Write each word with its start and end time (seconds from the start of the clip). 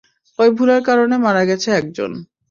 ঐ 0.39 0.47
ভুলের 0.57 0.81
কারণে 0.83 1.15
মারা 1.17 1.43
গেছে 1.49 1.69
একজন। 1.73 2.11